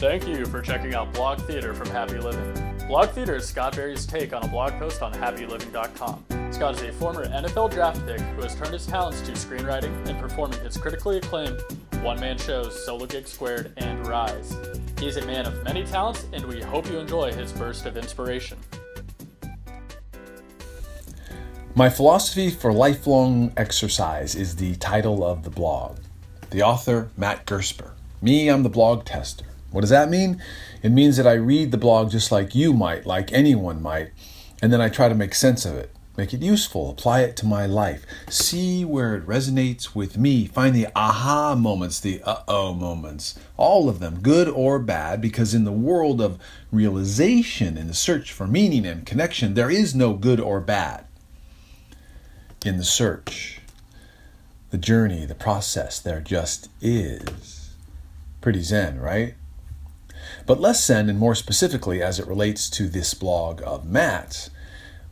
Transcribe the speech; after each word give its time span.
Thank 0.00 0.26
you 0.26 0.46
for 0.46 0.62
checking 0.62 0.94
out 0.94 1.12
Blog 1.12 1.42
Theater 1.42 1.74
from 1.74 1.90
Happy 1.90 2.16
Living. 2.16 2.88
Blog 2.88 3.10
Theater 3.10 3.36
is 3.36 3.46
Scott 3.46 3.76
Berry's 3.76 4.06
take 4.06 4.32
on 4.32 4.42
a 4.42 4.48
blog 4.48 4.72
post 4.78 5.02
on 5.02 5.12
happyliving.com. 5.12 6.24
Scott 6.50 6.76
is 6.76 6.82
a 6.84 6.92
former 6.92 7.26
NFL 7.26 7.70
draft 7.70 8.06
pick 8.06 8.18
who 8.18 8.40
has 8.40 8.54
turned 8.54 8.72
his 8.72 8.86
talents 8.86 9.20
to 9.20 9.32
screenwriting 9.32 9.94
and 10.08 10.18
performing 10.18 10.58
his 10.60 10.78
critically 10.78 11.18
acclaimed 11.18 11.60
one 12.00 12.18
man 12.18 12.38
shows 12.38 12.82
Solo 12.82 13.04
Gig 13.04 13.28
Squared 13.28 13.74
and 13.76 14.06
Rise. 14.06 14.56
He 14.98 15.06
is 15.06 15.18
a 15.18 15.26
man 15.26 15.44
of 15.44 15.62
many 15.64 15.84
talents, 15.84 16.24
and 16.32 16.46
we 16.46 16.62
hope 16.62 16.90
you 16.90 16.98
enjoy 16.98 17.34
his 17.34 17.52
burst 17.52 17.84
of 17.84 17.98
inspiration. 17.98 18.56
My 21.74 21.90
philosophy 21.90 22.48
for 22.48 22.72
lifelong 22.72 23.52
exercise 23.58 24.34
is 24.34 24.56
the 24.56 24.76
title 24.76 25.22
of 25.22 25.42
the 25.42 25.50
blog. 25.50 25.98
The 26.48 26.62
author, 26.62 27.10
Matt 27.18 27.44
Gersper. 27.44 27.90
Me, 28.22 28.48
I'm 28.48 28.62
the 28.62 28.70
blog 28.70 29.04
tester. 29.04 29.44
What 29.70 29.82
does 29.82 29.90
that 29.90 30.10
mean? 30.10 30.42
It 30.82 30.90
means 30.90 31.16
that 31.16 31.26
I 31.26 31.34
read 31.34 31.70
the 31.70 31.78
blog 31.78 32.10
just 32.10 32.32
like 32.32 32.54
you 32.54 32.72
might, 32.72 33.06
like 33.06 33.32
anyone 33.32 33.80
might, 33.80 34.10
and 34.60 34.72
then 34.72 34.80
I 34.80 34.88
try 34.88 35.08
to 35.08 35.14
make 35.14 35.34
sense 35.34 35.64
of 35.64 35.74
it, 35.76 35.94
make 36.16 36.34
it 36.34 36.42
useful, 36.42 36.90
apply 36.90 37.20
it 37.20 37.36
to 37.36 37.46
my 37.46 37.66
life, 37.66 38.04
see 38.28 38.84
where 38.84 39.14
it 39.14 39.26
resonates 39.26 39.94
with 39.94 40.18
me, 40.18 40.46
find 40.46 40.74
the 40.74 40.88
aha 40.96 41.54
moments, 41.54 42.00
the 42.00 42.20
uh 42.24 42.42
oh 42.48 42.74
moments, 42.74 43.38
all 43.56 43.88
of 43.88 44.00
them, 44.00 44.20
good 44.20 44.48
or 44.48 44.78
bad, 44.78 45.20
because 45.20 45.54
in 45.54 45.64
the 45.64 45.72
world 45.72 46.20
of 46.20 46.38
realization, 46.72 47.78
in 47.78 47.86
the 47.86 47.94
search 47.94 48.32
for 48.32 48.46
meaning 48.46 48.84
and 48.84 49.06
connection, 49.06 49.54
there 49.54 49.70
is 49.70 49.94
no 49.94 50.14
good 50.14 50.40
or 50.40 50.60
bad 50.60 51.04
in 52.64 52.76
the 52.76 52.84
search, 52.84 53.60
the 54.70 54.78
journey, 54.78 55.24
the 55.24 55.34
process, 55.34 55.98
there 55.98 56.20
just 56.20 56.68
is. 56.80 57.74
Pretty 58.40 58.62
zen, 58.62 58.98
right? 59.00 59.34
But 60.50 60.60
less 60.60 60.84
zen, 60.84 61.08
and 61.08 61.16
more 61.16 61.36
specifically 61.36 62.02
as 62.02 62.18
it 62.18 62.26
relates 62.26 62.68
to 62.70 62.88
this 62.88 63.14
blog 63.14 63.62
of 63.64 63.86
Matt's, 63.88 64.50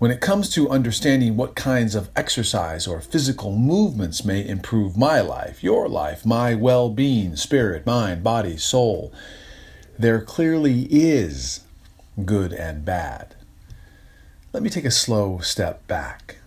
when 0.00 0.10
it 0.10 0.20
comes 0.20 0.48
to 0.48 0.68
understanding 0.68 1.36
what 1.36 1.54
kinds 1.54 1.94
of 1.94 2.10
exercise 2.16 2.88
or 2.88 3.00
physical 3.00 3.56
movements 3.56 4.24
may 4.24 4.44
improve 4.44 4.96
my 4.96 5.20
life, 5.20 5.62
your 5.62 5.88
life, 5.88 6.26
my 6.26 6.56
well 6.56 6.90
being, 6.90 7.36
spirit, 7.36 7.86
mind, 7.86 8.24
body, 8.24 8.56
soul, 8.56 9.12
there 9.96 10.20
clearly 10.20 10.88
is 10.90 11.60
good 12.24 12.52
and 12.52 12.84
bad. 12.84 13.36
Let 14.52 14.64
me 14.64 14.70
take 14.70 14.86
a 14.86 14.90
slow 14.90 15.38
step 15.38 15.86
back. 15.86 16.38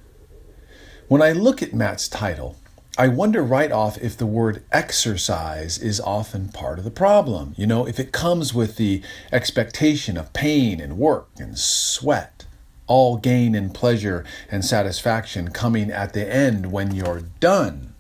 When 1.08 1.22
I 1.22 1.32
look 1.32 1.64
at 1.64 1.74
Matt's 1.74 2.10
title, 2.10 2.58
I 2.98 3.08
wonder 3.08 3.42
right 3.42 3.72
off 3.72 3.98
if 4.00 4.18
the 4.18 4.26
word 4.26 4.64
exercise 4.72 5.78
is 5.78 6.02
often 6.02 6.50
part 6.50 6.78
of 6.78 6.84
the 6.84 6.92
problem. 6.92 7.54
You 7.58 7.66
know, 7.66 7.88
if 7.88 8.00
it 8.00 8.12
comes 8.12 8.54
with 8.54 8.76
the 8.76 9.02
expectation 9.32 10.18
of 10.18 10.34
pain 10.34 10.82
and 10.82 10.98
work 10.98 11.30
and 11.38 11.58
sweat, 11.58 12.46
all 12.88 13.16
gain 13.16 13.56
and 13.56 13.74
pleasure 13.74 14.26
and 14.52 14.66
satisfaction 14.66 15.52
coming 15.52 15.90
at 15.90 16.12
the 16.12 16.30
end 16.32 16.74
when 16.74 16.94
you're 16.94 17.22
done 17.40 17.94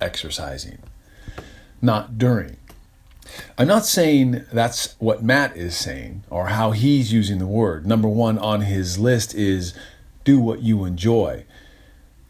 exercising, 0.00 0.78
not 1.82 2.16
during. 2.16 2.56
I'm 3.58 3.66
not 3.66 3.84
saying 3.84 4.44
that's 4.52 4.94
what 5.00 5.24
Matt 5.24 5.56
is 5.56 5.76
saying 5.76 6.22
or 6.30 6.46
how 6.46 6.70
he's 6.70 7.12
using 7.12 7.38
the 7.38 7.46
word. 7.46 7.84
Number 7.84 8.08
one 8.08 8.38
on 8.38 8.60
his 8.62 8.98
list 8.98 9.34
is 9.34 9.74
do 10.22 10.38
what 10.38 10.62
you 10.62 10.84
enjoy. 10.84 11.44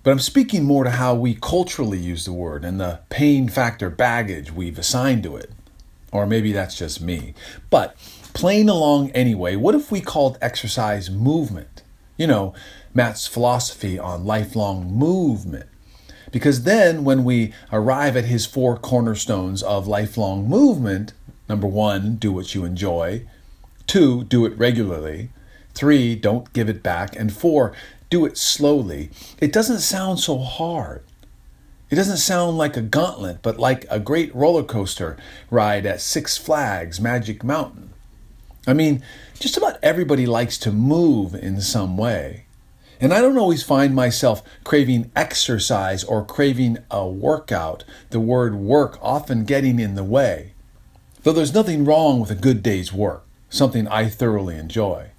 But 0.02 0.12
I'm 0.12 0.18
speaking 0.18 0.64
more 0.64 0.84
to 0.84 0.90
how 0.90 1.14
we 1.14 1.34
culturally 1.34 1.98
use 1.98 2.24
the 2.24 2.32
word 2.32 2.64
and 2.64 2.80
the 2.80 3.00
pain 3.10 3.48
factor 3.48 3.90
baggage 3.90 4.50
we've 4.50 4.78
assigned 4.78 5.22
to 5.24 5.36
it. 5.36 5.50
Or 6.10 6.26
maybe 6.26 6.52
that's 6.52 6.76
just 6.76 7.00
me. 7.00 7.34
But 7.68 7.96
playing 8.32 8.68
along 8.68 9.10
anyway, 9.10 9.56
what 9.56 9.74
if 9.74 9.92
we 9.92 10.00
called 10.00 10.38
exercise 10.40 11.10
movement? 11.10 11.82
You 12.16 12.26
know, 12.26 12.54
Matt's 12.94 13.26
philosophy 13.26 13.98
on 13.98 14.24
lifelong 14.24 14.90
movement. 14.90 15.68
Because 16.32 16.62
then, 16.62 17.04
when 17.04 17.24
we 17.24 17.52
arrive 17.72 18.16
at 18.16 18.24
his 18.24 18.46
four 18.46 18.76
cornerstones 18.76 19.62
of 19.62 19.88
lifelong 19.88 20.48
movement 20.48 21.12
number 21.48 21.66
one, 21.66 22.14
do 22.14 22.30
what 22.30 22.54
you 22.54 22.64
enjoy, 22.64 23.26
two, 23.88 24.22
do 24.24 24.46
it 24.46 24.56
regularly, 24.56 25.30
three, 25.74 26.14
don't 26.14 26.52
give 26.52 26.68
it 26.68 26.80
back, 26.82 27.16
and 27.16 27.32
four, 27.32 27.74
do 28.10 28.26
it 28.26 28.36
slowly, 28.36 29.10
it 29.40 29.52
doesn't 29.52 29.78
sound 29.78 30.20
so 30.20 30.38
hard. 30.38 31.02
It 31.88 31.96
doesn't 31.96 32.18
sound 32.18 32.58
like 32.58 32.76
a 32.76 32.82
gauntlet, 32.82 33.38
but 33.42 33.58
like 33.58 33.86
a 33.90 33.98
great 33.98 34.34
roller 34.34 34.62
coaster 34.62 35.16
ride 35.50 35.86
at 35.86 36.00
Six 36.00 36.36
Flags 36.36 37.00
Magic 37.00 37.42
Mountain. 37.42 37.90
I 38.66 38.74
mean, 38.74 39.02
just 39.38 39.56
about 39.56 39.78
everybody 39.82 40.26
likes 40.26 40.58
to 40.58 40.70
move 40.70 41.34
in 41.34 41.60
some 41.60 41.96
way. 41.96 42.44
And 43.00 43.14
I 43.14 43.20
don't 43.20 43.38
always 43.38 43.62
find 43.62 43.94
myself 43.94 44.42
craving 44.62 45.10
exercise 45.16 46.04
or 46.04 46.24
craving 46.24 46.78
a 46.90 47.08
workout, 47.08 47.84
the 48.10 48.20
word 48.20 48.54
work 48.54 48.98
often 49.00 49.44
getting 49.44 49.78
in 49.78 49.94
the 49.94 50.04
way. 50.04 50.52
Though 51.22 51.32
there's 51.32 51.54
nothing 51.54 51.84
wrong 51.84 52.20
with 52.20 52.30
a 52.30 52.34
good 52.34 52.62
day's 52.62 52.92
work, 52.92 53.24
something 53.48 53.88
I 53.88 54.08
thoroughly 54.08 54.56
enjoy. 54.56 55.09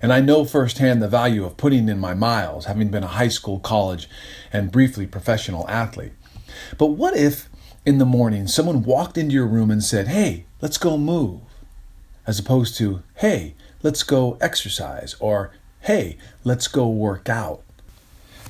And 0.00 0.12
I 0.12 0.20
know 0.20 0.44
firsthand 0.44 1.02
the 1.02 1.08
value 1.08 1.44
of 1.44 1.56
putting 1.56 1.88
in 1.88 1.98
my 1.98 2.14
miles, 2.14 2.66
having 2.66 2.88
been 2.88 3.02
a 3.02 3.08
high 3.08 3.28
school, 3.28 3.58
college, 3.58 4.08
and 4.52 4.72
briefly 4.72 5.06
professional 5.06 5.68
athlete. 5.68 6.12
But 6.76 6.86
what 6.86 7.16
if 7.16 7.48
in 7.84 7.98
the 7.98 8.06
morning 8.06 8.46
someone 8.46 8.82
walked 8.82 9.18
into 9.18 9.34
your 9.34 9.46
room 9.46 9.70
and 9.70 9.82
said, 9.82 10.08
Hey, 10.08 10.44
let's 10.60 10.78
go 10.78 10.96
move? 10.96 11.40
As 12.26 12.38
opposed 12.38 12.76
to, 12.78 13.02
Hey, 13.16 13.54
let's 13.82 14.02
go 14.02 14.38
exercise, 14.40 15.16
or 15.20 15.52
Hey, 15.80 16.16
let's 16.44 16.68
go 16.68 16.88
work 16.88 17.28
out. 17.28 17.62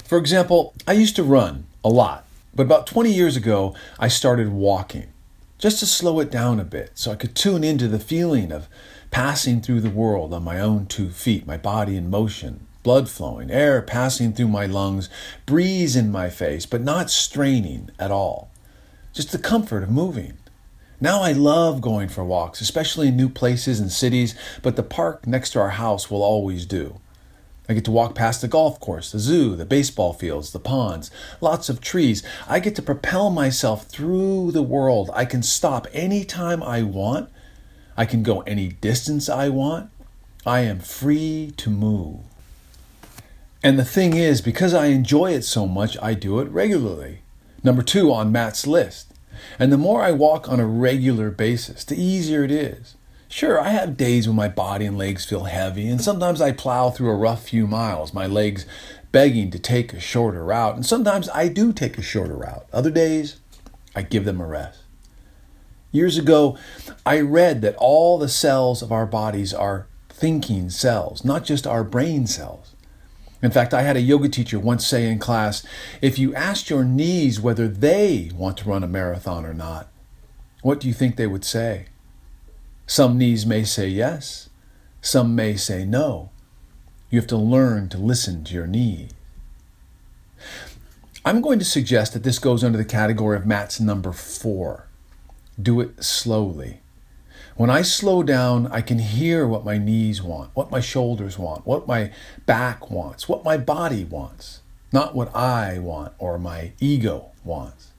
For 0.05 0.19
example, 0.19 0.75
I 0.87 0.93
used 0.93 1.17
to 1.17 1.23
run 1.23 1.67
a 1.85 1.89
lot, 1.89 2.25
but 2.55 2.65
about 2.65 2.87
20 2.87 3.13
years 3.13 3.37
ago, 3.37 3.75
I 3.99 4.09
started 4.09 4.51
walking 4.51 5.09
just 5.59 5.81
to 5.81 5.87
slow 5.87 6.21
it 6.21 6.31
down 6.31 6.61
a 6.61 6.65
bit 6.65 6.93
so 6.95 7.11
I 7.11 7.17
could 7.17 7.35
tune 7.35 7.65
into 7.65 7.89
the 7.89 7.99
feeling 7.99 8.53
of 8.53 8.69
passing 9.11 9.61
through 9.61 9.81
the 9.81 9.91
world 9.91 10.33
on 10.33 10.45
my 10.45 10.61
own 10.61 10.87
two 10.87 11.11
feet, 11.11 11.47
my 11.47 11.57
body 11.57 11.97
in 11.97 12.09
motion, 12.09 12.67
blood 12.83 13.09
flowing, 13.09 13.51
air 13.51 13.83
passing 13.83 14.33
through 14.33 14.49
my 14.49 14.67
lungs, 14.67 15.11
breeze 15.47 15.97
in 15.97 16.13
my 16.13 16.31
face, 16.31 16.65
but 16.65 16.81
not 16.81 17.11
straining 17.11 17.91
at 17.99 18.11
all. 18.11 18.51
Just 19.13 19.33
the 19.33 19.39
comfort 19.39 19.83
of 19.83 19.91
moving. 19.91 20.39
Now 21.01 21.23
I 21.23 21.33
love 21.33 21.81
going 21.81 22.09
for 22.09 22.25
walks, 22.25 22.61
especially 22.61 23.09
in 23.09 23.17
new 23.17 23.29
places 23.29 23.81
and 23.81 23.91
cities, 23.91 24.35
but 24.63 24.77
the 24.77 24.83
park 24.83 25.27
next 25.27 25.51
to 25.51 25.61
our 25.61 25.71
house 25.71 26.11
will 26.11 26.23
always 26.23 26.67
do. 26.67 27.01
I 27.69 27.75
get 27.75 27.85
to 27.85 27.91
walk 27.91 28.15
past 28.15 28.41
the 28.41 28.49
golf 28.49 28.81
course, 28.81 29.13
the 29.13 29.19
zoo, 29.19 29.55
the 29.55 29.67
baseball 29.67 30.13
fields, 30.13 30.53
the 30.53 30.59
ponds, 30.59 31.11
lots 31.41 31.69
of 31.69 31.81
trees. 31.81 32.23
I 32.49 32.61
get 32.61 32.75
to 32.77 32.83
propel 32.83 33.31
myself 33.31 33.87
through 33.87 34.53
the 34.53 34.63
world. 34.63 35.11
I 35.13 35.25
can 35.25 35.43
stop 35.43 35.87
anytime 35.93 36.63
I 36.63 36.83
want 36.83 37.29
I 37.99 38.07
can 38.07 38.23
go 38.23 38.43
any 38.43 38.69
distance 38.69 39.29
I 39.29 39.49
want. 39.49 39.91
I 40.47 40.61
am 40.61 40.79
free 40.79 41.53
to 41.57 41.69
move. 41.69 42.21
And 43.61 43.77
the 43.77 43.85
thing 43.85 44.15
is, 44.15 44.41
because 44.41 44.73
I 44.73 44.87
enjoy 44.87 45.33
it 45.33 45.43
so 45.43 45.67
much, 45.67 45.99
I 46.01 46.15
do 46.15 46.39
it 46.39 46.49
regularly. 46.49 47.23
Number 47.65 47.83
two 47.83 48.13
on 48.13 48.31
Matt's 48.31 48.69
list. 48.69 49.13
And 49.59 49.73
the 49.73 49.77
more 49.77 50.01
I 50.01 50.13
walk 50.13 50.49
on 50.49 50.61
a 50.61 50.67
regular 50.67 51.33
basis, 51.33 51.83
the 51.83 52.01
easier 52.01 52.45
it 52.45 52.53
is. 52.53 52.95
Sure, 53.31 53.61
I 53.61 53.69
have 53.69 53.99
days 53.99 54.27
when 54.27 54.37
my 54.37 54.49
body 54.49 54.87
and 54.87 54.97
legs 54.97 55.27
feel 55.27 55.45
heavy, 55.45 55.87
and 55.87 56.01
sometimes 56.01 56.41
I 56.41 56.51
plow 56.51 56.89
through 56.89 57.11
a 57.11 57.17
rough 57.17 57.45
few 57.47 57.67
miles, 57.67 58.15
my 58.15 58.27
legs 58.27 58.65
begging 59.13 59.51
to 59.51 59.59
take 59.59 59.93
a 59.93 60.01
shorter 60.01 60.43
route, 60.43 60.77
and 60.77 60.87
sometimes 60.87 61.29
I 61.31 61.49
do 61.49 61.75
take 61.75 61.99
a 61.99 62.03
shorter 62.03 62.37
route. 62.37 62.67
Other 62.73 62.91
days, 62.91 63.37
I 63.95 64.03
give 64.03 64.25
them 64.25 64.41
a 64.41 64.47
rest. 64.47 64.81
Years 65.93 66.17
ago, 66.17 66.57
I 67.05 67.21
read 67.21 67.61
that 67.61 67.77
all 67.77 68.19
the 68.19 68.29
cells 68.29 68.83
of 68.83 68.93
our 68.93 69.07
bodies 69.07 69.53
are 69.53 69.87
thinking 70.09 70.71
cells, 70.71 71.23
not 71.23 71.45
just 71.45 71.67
our 71.67 71.85
brain 71.85 72.27
cells. 72.27 72.75
In 73.43 73.51
fact, 73.51 73.75
I 73.75 73.83
had 73.83 73.97
a 73.97 74.01
yoga 74.01 74.29
teacher 74.31 74.59
once 74.59 74.87
say 74.87 75.09
in 75.09 75.19
class 75.19 75.65
if 76.03 76.19
you 76.19 76.35
asked 76.35 76.71
your 76.71 76.85
knees 76.85 77.41
whether 77.41 77.69
they 77.69 78.31
want 78.35 78.57
to 78.59 78.69
run 78.69 78.83
a 78.83 78.89
marathon 78.89 79.45
or 79.45 79.55
not, 79.55 79.89
what 80.63 80.81
do 80.81 80.89
you 80.89 80.95
think 80.95 81.17
they 81.17 81.27
would 81.27 81.45
say? 81.45 81.87
Some 82.89 83.19
knees 83.19 83.45
may 83.45 83.65
say 83.65 83.87
yes, 83.87 84.49
some 85.03 85.37
may 85.37 85.57
say 85.57 85.85
no. 85.85 86.31
You 87.11 87.21
have 87.21 87.29
to 87.29 87.37
learn 87.37 87.91
to 87.91 87.99
listen 87.99 88.45
to 88.45 88.55
your 88.55 88.67
knees. 88.67 89.11
I'm 91.23 91.43
going 91.43 91.59
to 91.59 91.67
suggest 91.67 92.15
that 92.15 92.23
this 92.23 92.39
goes 92.39 92.65
under 92.65 92.79
the 92.79 92.87
category 92.87 93.37
of 93.37 93.45
Matt's 93.45 93.79
number 93.79 94.13
four 94.13 94.89
do 95.61 95.81
it 95.83 96.03
slowly. 96.03 96.81
When 97.57 97.69
I 97.69 97.83
slow 97.83 98.23
down, 98.23 98.69
I 98.69 98.81
can 98.81 99.01
hear 99.01 99.47
what 99.47 99.67
my 99.67 99.77
knees 99.77 100.23
want, 100.23 100.51
what 100.55 100.71
my 100.71 100.81
shoulders 100.81 101.39
want, 101.39 101.67
what 101.67 101.87
my 101.87 102.11
back 102.47 102.91
wants, 102.91 103.29
what 103.29 103.45
my 103.45 103.59
body 103.59 104.05
wants, 104.05 104.63
not 104.93 105.15
what 105.15 105.35
I 105.37 105.79
want 105.79 106.15
or 106.19 106.39
my 106.39 106.73
ego 106.81 107.33
wants. 107.45 107.93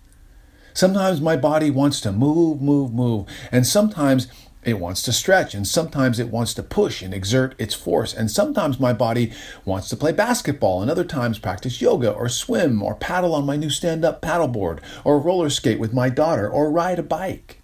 Sometimes 0.73 1.21
my 1.21 1.35
body 1.35 1.69
wants 1.69 2.01
to 2.01 2.11
move, 2.11 2.61
move, 2.61 2.93
move, 2.93 3.27
and 3.51 3.67
sometimes 3.67 4.29
It 4.63 4.79
wants 4.79 5.01
to 5.03 5.13
stretch, 5.13 5.53
and 5.53 5.65
sometimes 5.65 6.19
it 6.19 6.29
wants 6.29 6.53
to 6.55 6.63
push 6.63 7.01
and 7.01 7.13
exert 7.13 7.55
its 7.57 7.73
force. 7.73 8.13
And 8.13 8.29
sometimes 8.29 8.79
my 8.79 8.91
body 8.91 9.31
wants 9.63 9.87
to 9.89 9.95
play 9.95 10.11
basketball, 10.11 10.81
and 10.81 10.91
other 10.91 11.05
times 11.05 11.39
practice 11.39 11.81
yoga 11.81 12.11
or 12.11 12.27
swim 12.27 12.83
or 12.83 12.95
paddle 12.95 13.33
on 13.33 13.45
my 13.45 13.55
new 13.55 13.69
stand 13.69 14.03
up 14.03 14.21
paddleboard 14.21 14.79
or 15.05 15.19
roller 15.19 15.49
skate 15.49 15.79
with 15.79 15.93
my 15.93 16.09
daughter 16.09 16.49
or 16.49 16.69
ride 16.69 16.99
a 16.99 17.03
bike. 17.03 17.61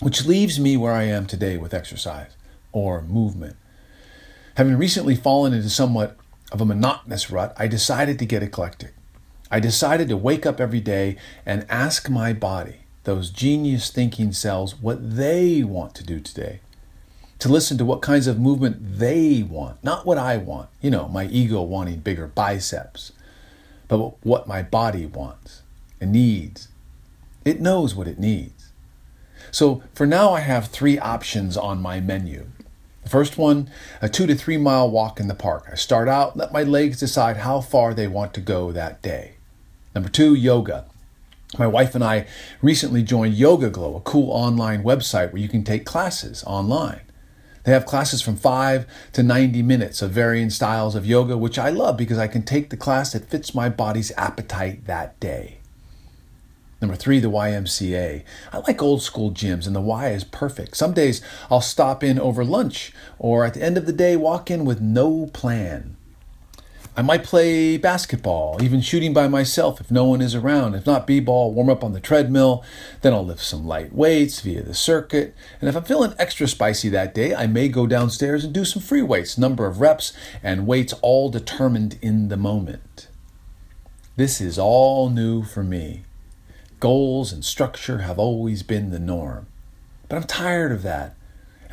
Which 0.00 0.26
leaves 0.26 0.58
me 0.58 0.76
where 0.76 0.92
I 0.92 1.04
am 1.04 1.26
today 1.26 1.56
with 1.56 1.72
exercise 1.72 2.32
or 2.72 3.02
movement. 3.02 3.56
Having 4.56 4.78
recently 4.78 5.14
fallen 5.14 5.52
into 5.52 5.70
somewhat 5.70 6.16
of 6.50 6.60
a 6.60 6.66
monotonous 6.66 7.30
rut, 7.30 7.54
I 7.56 7.68
decided 7.68 8.18
to 8.18 8.26
get 8.26 8.42
eclectic. 8.42 8.94
I 9.50 9.60
decided 9.60 10.08
to 10.08 10.16
wake 10.16 10.44
up 10.44 10.60
every 10.60 10.80
day 10.80 11.16
and 11.46 11.66
ask 11.68 12.10
my 12.10 12.32
body, 12.32 12.83
those 13.04 13.30
genius 13.30 13.90
thinking 13.90 14.32
cells 14.32 14.74
what 14.74 15.16
they 15.16 15.62
want 15.62 15.94
to 15.94 16.04
do 16.04 16.20
today. 16.20 16.60
To 17.40 17.48
listen 17.48 17.76
to 17.78 17.84
what 17.84 18.02
kinds 18.02 18.26
of 18.26 18.40
movement 18.40 18.98
they 18.98 19.42
want, 19.42 19.82
not 19.84 20.06
what 20.06 20.18
I 20.18 20.38
want, 20.38 20.70
you 20.80 20.90
know, 20.90 21.08
my 21.08 21.26
ego 21.26 21.62
wanting 21.62 22.00
bigger 22.00 22.26
biceps, 22.26 23.12
but 23.88 24.24
what 24.24 24.48
my 24.48 24.62
body 24.62 25.04
wants 25.04 25.62
and 26.00 26.12
needs. 26.12 26.68
It 27.44 27.60
knows 27.60 27.94
what 27.94 28.08
it 28.08 28.18
needs. 28.18 28.72
So 29.50 29.82
for 29.94 30.06
now, 30.06 30.32
I 30.32 30.40
have 30.40 30.68
three 30.68 30.98
options 30.98 31.56
on 31.56 31.82
my 31.82 32.00
menu. 32.00 32.46
The 33.02 33.10
first 33.10 33.36
one, 33.36 33.70
a 34.00 34.08
two 34.08 34.26
to 34.26 34.34
three 34.34 34.56
mile 34.56 34.90
walk 34.90 35.20
in 35.20 35.28
the 35.28 35.34
park. 35.34 35.68
I 35.70 35.74
start 35.74 36.08
out, 36.08 36.36
let 36.36 36.52
my 36.52 36.62
legs 36.62 36.98
decide 37.00 37.36
how 37.36 37.60
far 37.60 37.92
they 37.92 38.08
want 38.08 38.32
to 38.34 38.40
go 38.40 38.72
that 38.72 39.02
day. 39.02 39.34
Number 39.94 40.08
two, 40.08 40.34
yoga. 40.34 40.86
My 41.58 41.66
wife 41.68 41.94
and 41.94 42.02
I 42.02 42.26
recently 42.62 43.02
joined 43.02 43.36
YogaGlo, 43.36 43.96
a 43.96 44.00
cool 44.00 44.30
online 44.30 44.82
website 44.82 45.32
where 45.32 45.40
you 45.40 45.48
can 45.48 45.62
take 45.62 45.84
classes 45.84 46.42
online. 46.46 47.02
They 47.62 47.72
have 47.72 47.86
classes 47.86 48.20
from 48.20 48.36
5 48.36 48.86
to 49.12 49.22
90 49.22 49.62
minutes 49.62 50.02
of 50.02 50.10
varying 50.10 50.50
styles 50.50 50.94
of 50.94 51.06
yoga, 51.06 51.38
which 51.38 51.58
I 51.58 51.70
love 51.70 51.96
because 51.96 52.18
I 52.18 52.26
can 52.26 52.42
take 52.42 52.70
the 52.70 52.76
class 52.76 53.12
that 53.12 53.30
fits 53.30 53.54
my 53.54 53.68
body's 53.68 54.12
appetite 54.16 54.86
that 54.86 55.18
day. 55.20 55.60
Number 56.80 56.96
three, 56.96 57.20
the 57.20 57.30
YMCA. 57.30 58.24
I 58.52 58.58
like 58.58 58.82
old 58.82 59.02
school 59.02 59.30
gyms, 59.30 59.66
and 59.66 59.74
the 59.74 59.80
Y 59.80 60.08
is 60.10 60.24
perfect. 60.24 60.76
Some 60.76 60.92
days 60.92 61.22
I'll 61.50 61.62
stop 61.62 62.04
in 62.04 62.18
over 62.18 62.44
lunch, 62.44 62.92
or 63.18 63.44
at 63.44 63.54
the 63.54 63.62
end 63.62 63.78
of 63.78 63.86
the 63.86 63.92
day, 63.92 64.16
walk 64.16 64.50
in 64.50 64.66
with 64.66 64.82
no 64.82 65.30
plan. 65.32 65.96
I 66.96 67.02
might 67.02 67.24
play 67.24 67.76
basketball, 67.76 68.62
even 68.62 68.80
shooting 68.80 69.12
by 69.12 69.26
myself 69.26 69.80
if 69.80 69.90
no 69.90 70.04
one 70.04 70.20
is 70.20 70.36
around. 70.36 70.76
If 70.76 70.86
not 70.86 71.08
b-ball, 71.08 71.52
warm 71.52 71.68
up 71.68 71.82
on 71.82 71.92
the 71.92 71.98
treadmill. 71.98 72.62
Then 73.02 73.12
I'll 73.12 73.24
lift 73.24 73.42
some 73.42 73.66
light 73.66 73.92
weights 73.92 74.40
via 74.40 74.62
the 74.62 74.74
circuit. 74.74 75.34
And 75.60 75.68
if 75.68 75.74
I'm 75.74 75.82
feeling 75.82 76.14
extra 76.20 76.46
spicy 76.46 76.88
that 76.90 77.12
day, 77.12 77.34
I 77.34 77.48
may 77.48 77.68
go 77.68 77.88
downstairs 77.88 78.44
and 78.44 78.52
do 78.52 78.64
some 78.64 78.80
free 78.80 79.02
weights, 79.02 79.36
number 79.36 79.66
of 79.66 79.80
reps 79.80 80.12
and 80.40 80.68
weights 80.68 80.92
all 81.02 81.30
determined 81.30 81.98
in 82.00 82.28
the 82.28 82.36
moment. 82.36 83.08
This 84.14 84.40
is 84.40 84.56
all 84.56 85.10
new 85.10 85.42
for 85.42 85.64
me. 85.64 86.04
Goals 86.78 87.32
and 87.32 87.44
structure 87.44 87.98
have 87.98 88.20
always 88.20 88.62
been 88.62 88.90
the 88.90 89.00
norm. 89.00 89.48
But 90.08 90.16
I'm 90.16 90.24
tired 90.24 90.70
of 90.70 90.82
that. 90.82 91.16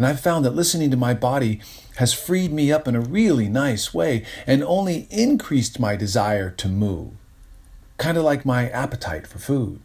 And 0.01 0.07
I've 0.07 0.19
found 0.19 0.43
that 0.45 0.55
listening 0.55 0.89
to 0.89 0.97
my 0.97 1.13
body 1.13 1.61
has 1.97 2.11
freed 2.11 2.51
me 2.51 2.71
up 2.71 2.87
in 2.87 2.95
a 2.95 2.99
really 2.99 3.47
nice 3.47 3.93
way 3.93 4.25
and 4.47 4.63
only 4.63 5.05
increased 5.11 5.79
my 5.79 5.95
desire 5.95 6.49
to 6.49 6.67
move, 6.67 7.11
kind 7.99 8.17
of 8.17 8.23
like 8.23 8.43
my 8.43 8.67
appetite 8.69 9.27
for 9.27 9.37
food. 9.37 9.79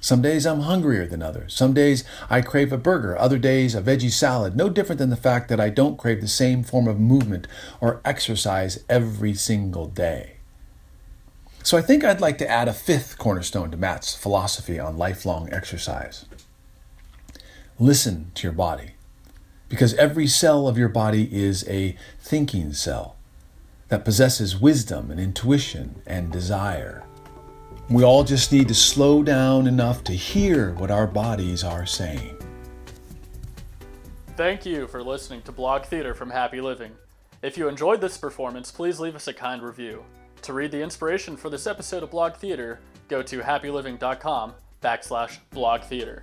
Some 0.00 0.22
days 0.22 0.46
I'm 0.46 0.60
hungrier 0.60 1.06
than 1.06 1.22
others. 1.22 1.52
Some 1.52 1.74
days 1.74 2.04
I 2.30 2.40
crave 2.40 2.72
a 2.72 2.78
burger, 2.78 3.18
other 3.18 3.36
days 3.36 3.74
a 3.74 3.82
veggie 3.82 4.10
salad, 4.10 4.56
no 4.56 4.70
different 4.70 4.98
than 4.98 5.10
the 5.10 5.14
fact 5.14 5.50
that 5.50 5.60
I 5.60 5.68
don't 5.68 5.98
crave 5.98 6.22
the 6.22 6.26
same 6.26 6.62
form 6.62 6.88
of 6.88 6.98
movement 6.98 7.46
or 7.82 8.00
exercise 8.06 8.82
every 8.88 9.34
single 9.34 9.88
day. 9.88 10.38
So 11.62 11.76
I 11.76 11.82
think 11.82 12.02
I'd 12.02 12.22
like 12.22 12.38
to 12.38 12.48
add 12.48 12.66
a 12.68 12.72
fifth 12.72 13.18
cornerstone 13.18 13.70
to 13.72 13.76
Matt's 13.76 14.14
philosophy 14.14 14.78
on 14.78 14.96
lifelong 14.96 15.52
exercise. 15.52 16.24
Listen 17.78 18.30
to 18.34 18.44
your 18.44 18.54
body 18.54 18.92
because 19.68 19.94
every 19.94 20.26
cell 20.26 20.66
of 20.66 20.78
your 20.78 20.88
body 20.88 21.28
is 21.32 21.68
a 21.68 21.96
thinking 22.20 22.72
cell 22.72 23.16
that 23.88 24.04
possesses 24.04 24.60
wisdom 24.60 25.10
and 25.10 25.20
intuition 25.20 26.02
and 26.06 26.30
desire. 26.30 27.04
We 27.90 28.04
all 28.04 28.22
just 28.22 28.52
need 28.52 28.68
to 28.68 28.74
slow 28.74 29.22
down 29.22 29.66
enough 29.66 30.04
to 30.04 30.12
hear 30.12 30.72
what 30.74 30.90
our 30.90 31.06
bodies 31.06 31.64
are 31.64 31.86
saying. 31.86 32.36
Thank 34.36 34.66
you 34.66 34.86
for 34.86 35.02
listening 35.02 35.42
to 35.42 35.52
Blog 35.52 35.84
Theater 35.84 36.14
from 36.14 36.30
Happy 36.30 36.60
Living. 36.60 36.92
If 37.42 37.56
you 37.56 37.68
enjoyed 37.68 38.00
this 38.00 38.18
performance, 38.18 38.70
please 38.70 39.00
leave 39.00 39.16
us 39.16 39.28
a 39.28 39.32
kind 39.32 39.62
review. 39.62 40.04
To 40.42 40.52
read 40.52 40.70
the 40.70 40.82
inspiration 40.82 41.36
for 41.36 41.50
this 41.50 41.66
episode 41.66 42.02
of 42.02 42.10
Blog 42.10 42.34
Theater, 42.34 42.78
go 43.08 43.22
to 43.22 43.40
happyliving.com 43.40 44.54
backslash 44.82 45.38
blog 45.50 45.82
theater. 45.82 46.22